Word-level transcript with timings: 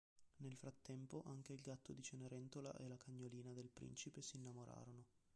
Nel 0.37 0.55
frattempo, 0.55 1.21
anche 1.27 1.53
il 1.53 1.61
gatto 1.61 1.93
di 1.93 2.01
Cenerentola 2.01 2.75
e 2.77 2.87
la 2.87 2.97
cagnolina 2.97 3.53
del 3.53 3.69
principe 3.71 4.23
si 4.23 4.37
innamorano. 4.37 5.05